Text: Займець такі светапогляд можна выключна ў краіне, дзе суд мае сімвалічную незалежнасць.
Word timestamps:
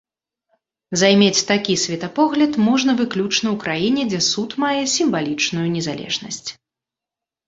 Займець 1.01 1.41
такі 1.51 1.73
светапогляд 1.83 2.57
можна 2.67 2.95
выключна 3.01 3.47
ў 3.51 3.53
краіне, 3.63 4.01
дзе 4.13 4.21
суд 4.29 4.55
мае 4.63 4.79
сімвалічную 4.95 5.67
незалежнасць. 5.75 6.49